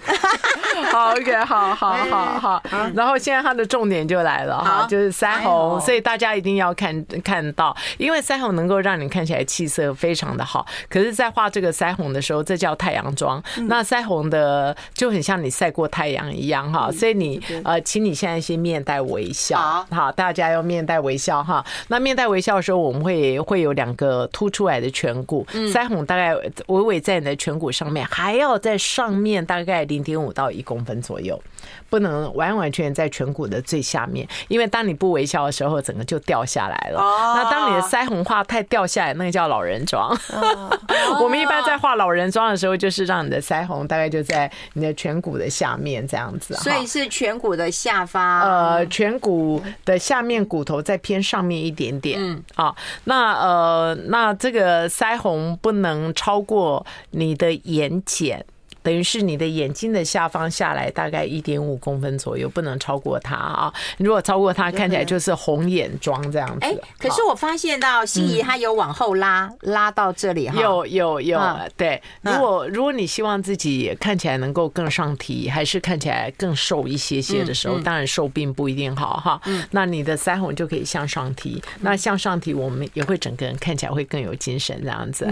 [0.90, 2.62] 好，OK，好好好好。
[2.94, 10.64] 然后现在他的重点就来了哈，就是腮红，所以大家一定要看看到，因为腮红能够让你看起来气色非常的好。
[10.88, 13.42] 可是，在画这个腮红的时候，这叫太阳妆。
[13.68, 17.38] 那腮红的就很像你晒过太阳一样哈，所以你。
[17.64, 19.58] 呃，请你现在先面带微笑，
[19.90, 21.64] 好，大家要面带微笑哈。
[21.88, 26.34] 那面带微笑的时候，我们会会有两个凸出来的颧骨，腮红大概
[26.66, 31.40] 微微在你的颧骨上面，还要在上面大概零点五到一公分左右。
[31.88, 36.98] 不能完完全全在颧骨的最下面，因为当你不微笑的时候，整个就掉下来了。
[37.34, 40.16] 那当你的腮红画太掉下来，那个叫老人妆。
[41.20, 46.54] 我们一般在画老人妆的时候，就是让你的腮红大概就在你的颧骨的下面这样子。
[46.54, 52.18] 所以是颧骨的下方，呃，颧骨的下面骨头再偏上面一点点。
[52.20, 52.74] 嗯，啊，
[53.04, 58.44] 那呃，那这个腮红不能超过你的眼瞼。
[58.82, 63.72] 等于是你的眼睛的下方下来大概一点五公分左右，不能超过它啊！
[63.98, 66.66] 如果超过它，看起来就是红眼妆这样子。
[66.66, 70.60] 哎，可是我发现到心怡她有往后拉，拉到这里哈。
[70.60, 71.40] 有有有，
[71.76, 72.00] 对。
[72.22, 79.40] 如果如果你希望自己看起来能够更上提，还是看起来更瘦一些些的时候，当然瘦并不一定好哈。
[79.72, 85.28] 那你的腮红就可以向上提，那向上提，我们也会整个人看起来会更有精神这样子。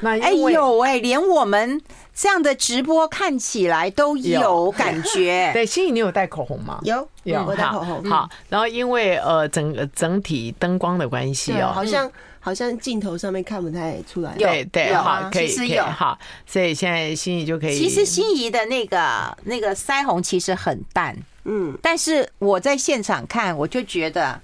[0.00, 1.80] 那哎呦哎，连我们。
[2.14, 5.50] 这样的直播看起来都有感觉。
[5.54, 6.78] 对，心怡，你有带口红吗？
[6.82, 8.04] 有，有，我带口红。
[8.04, 14.34] 好，然后因为呃，整整体灯光的关系哦，好像好像镜头上面看不太出来。
[14.36, 17.78] 对对，好，可以可以，好，所以现在心怡就可以。
[17.78, 24.40] 其实心怡的那个那个腮红其实很淡，嗯，但是我在现场看，我就觉得。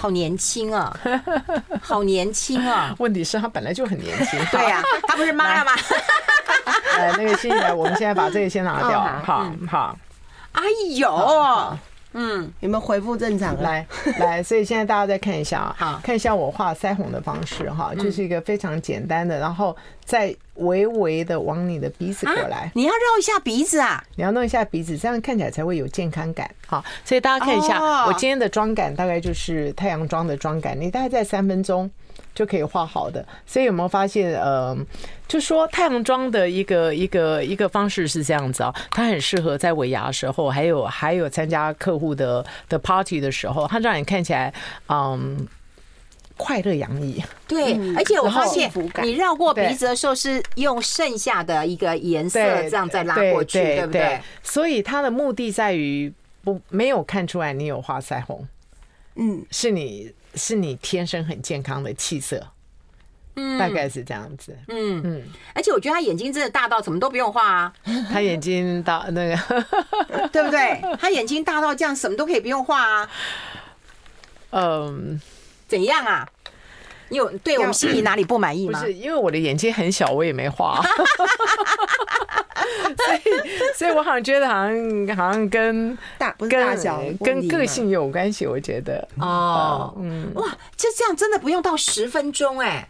[0.00, 0.96] 好年轻啊，
[1.82, 2.94] 好年轻啊！
[2.98, 4.40] 问题是，他本来就很年轻。
[4.50, 5.72] 对呀，他不是妈妈吗？
[6.96, 9.98] 呃，那个心怡，我们现在把这个先拿掉，好好。
[10.52, 10.62] 哎
[10.96, 11.76] 呦，
[12.12, 13.56] 嗯，有没有恢复正常？
[13.62, 13.86] 来
[14.18, 22.70] 来，所以现在大家再看一下啊， 好，看一下我画腮红的方式哈，就是一个非常简单的，然后再微微的往你的鼻子过来。
[22.74, 24.02] 你要绕一下鼻子啊？
[24.16, 26.50] 你要弄一下鼻子，这样看起来才会有健康感。
[26.66, 31.88] 好，所以大家看一下，我今天的妆感大概就是太阳妆的妆感，你大概在三分钟
[32.34, 33.24] 就可以画好的。
[33.46, 34.76] 所以有没有发现，呃，
[35.28, 44.52] 就说太阳妆的一个一个一个方式是这样子啊，它很适合在尾牙的时候，还有还有参加客户的的 party 的时候，它让你看起来，
[44.88, 45.46] 嗯。
[46.42, 54.18] 快乐洋溢，对，而且我发现你绕过鼻子的时候是用剩下的一个颜色这样再拉过去，对不对？
[54.42, 56.10] 所以它的目的在于
[56.42, 58.48] 不没有看出来你有画腮红，
[59.16, 62.46] 嗯，是你是你天生很健康的气色，
[63.36, 65.22] 嗯，大概是这样子，嗯嗯。
[65.54, 67.72] 而且我觉得他眼睛真的大到什么都不用画啊，
[68.10, 69.36] 他眼睛大那个，
[70.32, 70.80] 对不对？
[71.00, 73.10] 他眼睛大到这样什么都可以不用画啊，
[74.50, 75.20] 嗯。
[75.68, 76.28] 怎样啊？
[77.10, 78.80] 你有对我们心仪哪里不满意吗？
[78.80, 80.80] 不是，因为我的眼睛很小，我也没画。
[82.96, 83.20] 所以，
[83.76, 88.46] 所以我好像觉得好像好像跟大不是大小跟个性有关系。
[88.46, 90.46] 我觉得哦，嗯，哇，
[90.76, 92.88] 就这样真的不用到十分钟哎，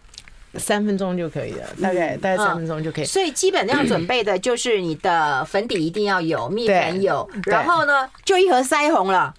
[0.54, 3.04] 三分钟就可以了，大概大概三分钟就可以。
[3.04, 9.33] 所以基本上要准备的就是你的粉底一定要有，蜜粉有，然后呢就一盒腮红了。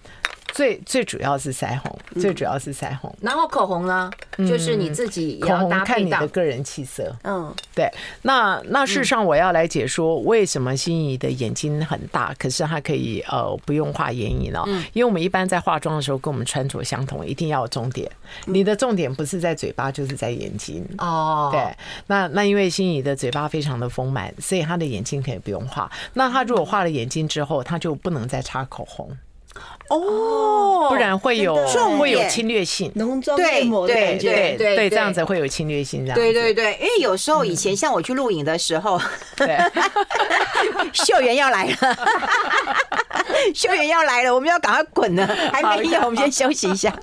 [0.52, 3.12] 最最主要是腮红，最主要是腮红。
[3.22, 7.10] 然后口红呢，就是你自己要搭配，看你的个人气色。
[7.24, 7.90] 嗯，对。
[8.20, 14.62] 那那事实上，我要来解说为什么心仪的眼睛很大，可是她可以呃不用画眼影呢？
[14.92, 18.10] 因为我们一般在化妆的时候，跟我们穿着相同，一定要有重点。
[18.44, 20.86] 你的重点不是在嘴巴，就是在眼睛。
[20.98, 21.74] 哦，对。
[22.06, 25.90] 那那因为心仪的嘴巴非常的丰满，所以她的眼睛可以不用画。
[26.12, 29.10] 那她如果画了眼睛之后，她就不能再擦口红。
[29.88, 31.54] 哦，不然会有
[31.98, 39.00] 会有侵略性，浓妆艳抹的感觉，对对，这样子会有侵略性，这样对对对，因为有时候以前像我去录影的时候，
[39.36, 39.58] 对，
[40.94, 41.76] 秀媛要来了，
[43.54, 46.92] 秀媛要来了，我们要赶快滚了，还没有，我们先休息一下。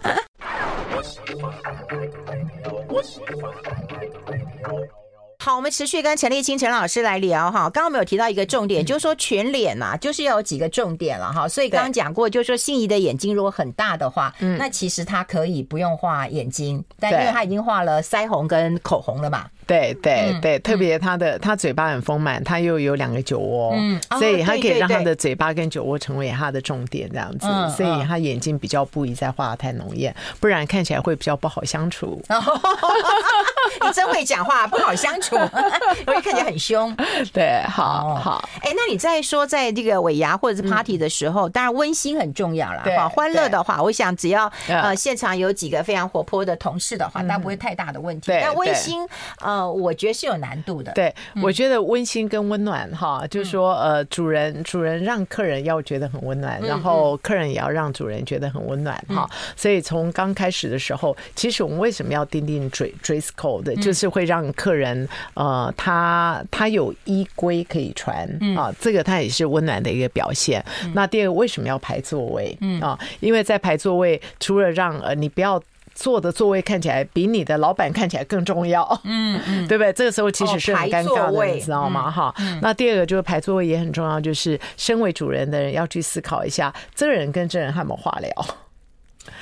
[5.42, 7.70] 好，我们持续跟陈立青陈老师来聊哈。
[7.70, 11.48] 刚刚我们有提到一个重点，就是说全脸呐，就是要有几个重点了哈。
[11.48, 19.46] 所以刚刚讲过，就是说心仪的眼睛如果很大的话，那其实他可以不用画眼睛，但因为他已经画了腮红跟口红了嘛。
[19.70, 32.20] 对对对，特别他的他嘴巴很丰满，他又有两个酒窝，嗯，所以他可以让他的嘴巴跟酒窝成为他的重点，这样子，所以他眼睛比较不宜再画得太浓艳，不然看起来会比较不好相处。
[33.86, 35.36] 你真会讲话，不好相处，
[36.08, 36.96] 容易看起来很凶。
[37.32, 38.50] 对，好好。
[38.62, 42.82] 哎，那你在说在这个尾牙或者是 party 的时候，当然温馨很重要啦。
[42.84, 48.32] 对，欢乐的话，我想只要呃现场有几个非常活泼的同事的话，那不会太大的问题。
[48.42, 49.08] 但温馨
[49.42, 49.59] 呃。
[49.60, 50.94] 呃，我觉得是有难度的。
[50.94, 59.30] 对，我觉得温馨跟温暖哈，就是说，呃，主人主人让客人要觉得很温暖，然后客人也要让主人觉得很温暖哈。
[59.58, 70.64] 所以从刚开始的时候，其实我们为什么要订定 dress code 的，就是会让客人呃，他他有衣规可以穿啊，这个他也是温暖的一个表现。
[70.94, 72.58] 那第二个，为什么要排座位？
[72.82, 75.62] 啊，因为在排座位，除了让呃你不要。
[76.00, 79.92] 坐的座位看起来比你的老板看起来更重要，嗯嗯，对不对？
[79.92, 82.10] 这个时候其实是很尴尬的，你知道吗？
[82.10, 88.32] 哈，那第二个就是排座位也很重要，就是身为主人的人要去思考一下，这个人跟这人还有没有话聊。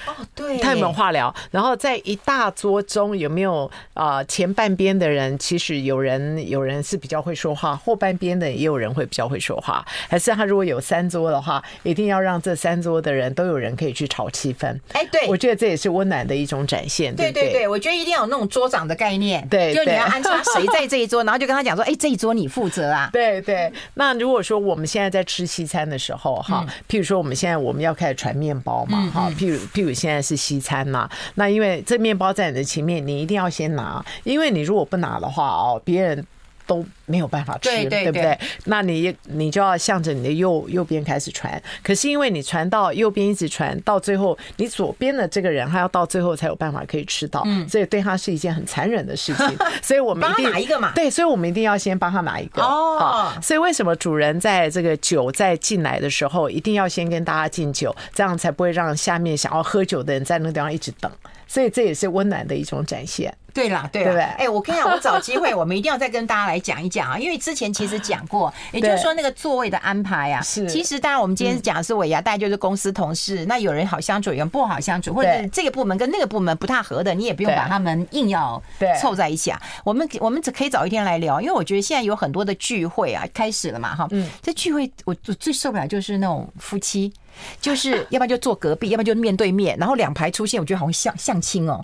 [0.06, 1.34] 哦，对，他有没有话聊？
[1.52, 4.23] 然后在一大桌中有没有啊？
[4.23, 9.86] 前半边的人其实有人有人是比较会说话，后半边的也有人会比较会说话。
[10.08, 14.67] 还是他如果有三桌的话，一定要让这三桌的人都有人可以去炒气氛。
[14.93, 17.15] 哎，对，我觉得这也是温暖的一种展现。
[17.15, 19.47] 对对对，我觉得一定要有那种桌长的概念。
[19.47, 23.10] 对，就你要安插谁在这一桌，然后就跟他讲说：“哎，这一桌你负责啊。
[23.13, 23.71] ”对对。
[23.95, 36.26] 那如果说我们现在在吃西餐的时候，哈，譬如说我们现在我们要开始传面包嘛，哈，譬如譬如现在是西餐嘛，那因为这面包在你的前面，你一定要先拿，因为你如果不拿的话哦，别人
[36.67, 38.39] 都没有办法吃，对，对，对，对不对？
[38.65, 49.47] 那你你就要向着你的右右边开始传，可是因为你传到右边一直传到最后，你左边的这个人他要到最后才有办法可以吃到，嗯，所以对他是一件很残忍的事情，
[49.82, 53.32] 所以我们一定拿一个嘛，对，所以我们一定要先帮他拿一个哦。
[53.41, 61.10] 所以为什么主人在这个酒在进来的时候，一定要先跟大家敬酒，这样才不会让下面想要喝酒的人在那个地方一直等。
[61.47, 63.34] 所以这也是温暖的一种展现。
[63.58, 78.62] 对啦，对啦，哎，我跟你讲，我找机会，我们一定要再跟大家来讲一讲啊， 因为之前其实讲过，也就是说那个座位的安排啊，是，其实当然我们今天讲的是尾牙，大家就是公司同事，那有人好相处，有人不好相处，或者是这个部门跟那个部门不太合的，你也不用把他们硬要
[79.02, 79.60] 凑在一起啊。
[79.84, 87.12] 我们我们只可以找一天来聊，因为我觉得现在有很多的聚会啊，开始了嘛，哈，嗯，这聚会我我最受不了就是那种夫妻，
[87.60, 91.84] 就是要不然就坐隔壁，要不然就面对面，然后两排出现，我觉得好像相相亲哦。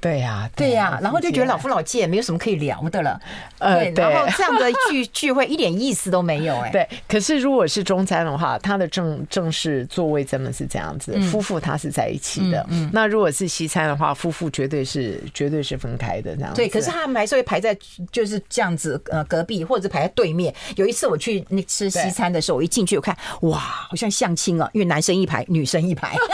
[0.00, 3.20] 对呀，对呀，然后就觉得老夫老妻也没有什么可以聊的了。
[3.58, 6.70] 呃，对，然后这样的聚 聚会一点意思都没有哎。
[6.70, 12.64] 对，可是如果是中餐的话，他的正正式座位真的是这样子，夫妇他是在一起的。
[12.70, 16.56] 嗯，那如果是西餐的话，夫妇绝对是绝对是分开的这样子。
[16.56, 17.76] 对，可是他们还是会排在
[18.10, 20.54] 就是这样子呃隔壁，或者是排在对面。
[20.76, 26.16] 有一次我去那吃西餐的时候，我一进去我看哇，好像相亲啊，因为男生一排，女生一排。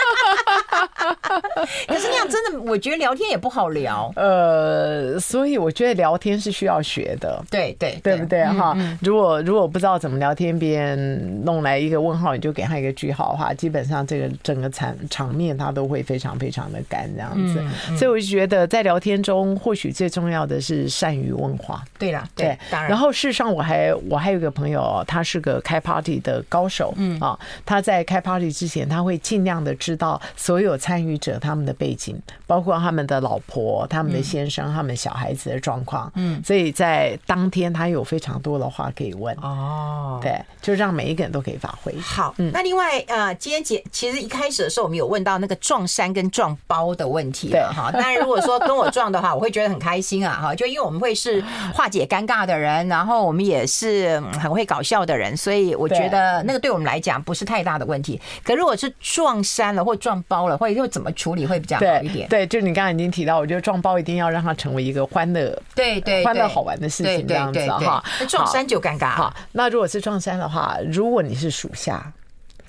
[1.87, 4.13] 可是那样真的，我觉得聊天也不好聊。
[4.17, 7.43] 呃，所以我觉得聊天是需要学的。
[7.51, 8.77] 对对对不对哈？
[9.01, 17.63] 如果如果不知道怎么聊天，别人弄来一个问号，你就给他一个句号的话，基本上这个整个场场面他都会非常非常的干这样子。
[17.97, 21.83] 所以我就觉得在聊天中，或许最重要的是善于问话。
[21.99, 22.91] 对啦，对，当然。
[22.91, 26.93] 然后事实上，我还我还有一个朋友，他是个开 party 的高手。
[26.97, 36.11] 嗯啊，他在开 party 之前，他会尽量的知道所有参与者他们的背景，包括他们的老婆、他们的先生、他们小孩子的状况。
[36.15, 39.37] 嗯，所以在当天他有非常多的话可以问。
[39.43, 41.95] 哦，对，就让每一个人都可以发挥。
[42.01, 47.51] 好，嗯那另外呃，今天节其实一开始的时候，我们有问到那个撞衫跟撞包的问题。
[47.51, 58.21] 对哈，当然如果说跟我撞的话，我会觉得很开心啊哈，就因为我们会是化解尴尬的人，然后我们也是很会搞笑的人，所以我觉得那个对我们来讲不是太大的问题。
[58.45, 62.29] 可如果是撞衫了或撞包了，或者又怎么处理会比较好一点？
[62.29, 68.03] 对，就你刚刚已经提到，我觉得撞包一定要让它成为一个欢乐，对对，欢乐好玩的事情这样子哈。
[68.21, 69.35] 那撞衫就尴尬哈。
[69.53, 72.13] 那如果是撞衫的话，如果你是属下，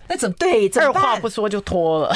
[0.07, 0.69] 那怎么对？
[0.79, 2.15] 二话不说就脱了，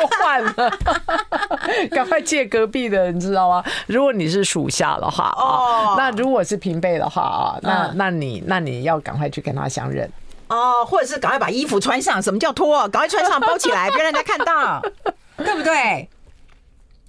[0.00, 0.78] 就换了，
[1.92, 3.64] 赶快借隔壁的，你知道吗？
[3.86, 10.10] 如果你是属下的话哦，那如果是平辈的话啊，那那你那你要赶快去跟他相认。
[10.48, 12.22] 哦，或者是赶快把衣服穿上。
[12.22, 12.88] 什么叫脱？
[12.88, 14.80] 赶快穿上，包起来，别让人家看到，
[15.38, 16.08] 对不对？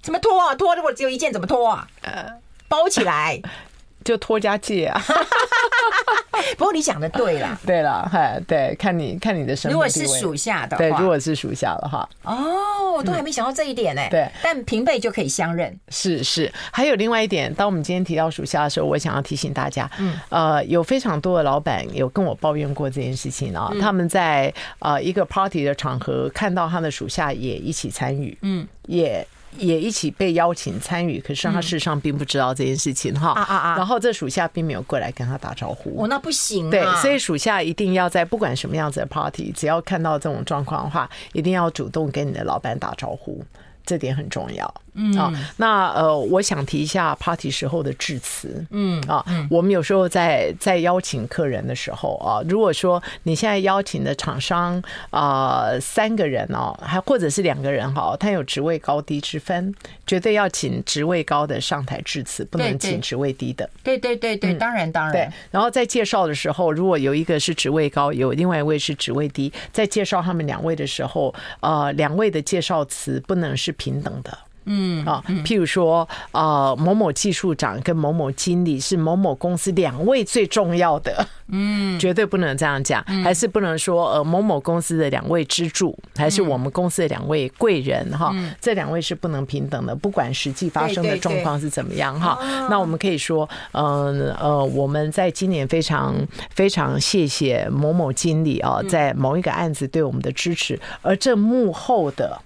[0.02, 0.54] 怎么脱？
[0.54, 1.86] 脱如果只有一件，怎么脱啊？
[2.02, 2.26] 呃，
[2.68, 3.40] 包起来。
[4.08, 4.98] 就拖家戒啊！
[6.56, 9.72] 不过你讲的对啦，对了，嗨，对，看你看你的身份。
[9.72, 14.00] 如果是属下的话，对，如果是属下的话，哦，我都还没想到这一点呢。
[14.10, 15.78] 对，但平辈就可以相认。
[15.90, 29.26] 是是，还有另外一点，当我们今天提到属下的时候，我想要提醒大家，嗯，呃，有非常多的老板有跟我抱怨过这件事情啊，他们在呃一个 party 的场合看到他的属下也一起参与，嗯，也。
[29.58, 33.32] 也一起被邀请参与，可是他事实上并不知道这件事情哈。
[33.32, 33.76] 啊啊啊！
[33.76, 36.02] 然后这属下并没有过来跟他打招呼。
[36.02, 36.70] 哦，那不行。
[36.70, 43.44] 对，所以属下一定要在不管什么样子的 party，只要看到这种状况的话，一定要主动跟你的老板打招呼，
[43.88, 44.74] 这点很重要。
[45.00, 48.66] 嗯啊，那呃，我想提一下 party 时候的致辞。
[48.70, 59.72] 嗯啊，我们有时候在在邀请客人的时候啊，如果说你现在邀请的厂商啊三个人哦，还或者是两个人哈，他有职位高低之分，
[60.04, 63.70] 绝对要请职位高的上台致辞，不能请职位低的。
[63.84, 65.12] 对对对对，当然当然。
[65.12, 74.36] 对，然后在介绍的时候，如果有一个是职位高，有另外一位是职位低，在介绍他们两位的时候，呃，两位的介绍词不能是平等的。
[74.70, 92.38] 嗯啊，譬如说，呃，某某技术长跟某某经理是某某公司两位最重要的，嗯，绝对不能这样讲，还是不能说，呃，某某公司的两位支柱，还是我们公司的两位贵人哈，这两位是不能平等的，不管实际发生的状况是怎么样哈。
[92.68, 96.14] 那我们可以说，嗯呃，我们在今年非常
[96.50, 102.38] 非常谢谢某某经理啊，在某一个案子对我们的支持，而这幕后的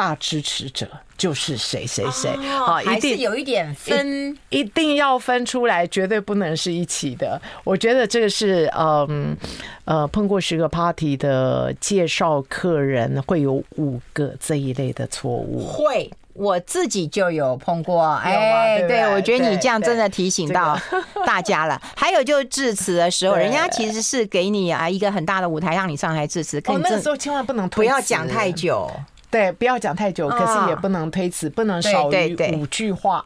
[0.00, 0.88] 大支持者。
[1.18, 7.38] 就是谁谁谁啊，还是有一点分，一定要分出来，绝对不能是一起的。
[7.62, 9.36] 我觉得这个是，嗯
[9.84, 15.62] 呃，碰过十个 party 的介绍客人会有五个这一类的错误。
[15.62, 18.14] 会，我自己就有碰过。
[18.14, 20.80] 哎，对，我觉得你这样真的提醒到
[21.26, 21.78] 大家了。
[21.94, 26.56] 还有就是致辞的时候，人家其实是给你啊一个很大的舞台，让你上台致辞。
[26.64, 28.90] 哦，那时候千万不能不要讲太久。
[29.30, 33.24] 对，不要讲太久，可是也不能推辞，不能少于五句话，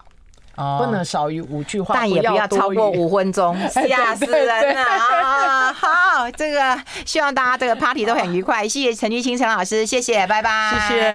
[0.55, 5.73] 不能少于五句话，但也不要超过五分钟， 吓死人了啊！
[5.73, 11.13] 好，这个希望大家这个 party 都很愉快，谢谢陈玉清陈老师，谢谢，拜拜，谢谢。